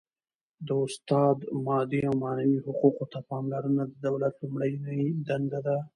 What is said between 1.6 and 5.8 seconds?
مادي او معنوي حقوقو ته پاملرنه د دولت لومړنۍ دنده ده.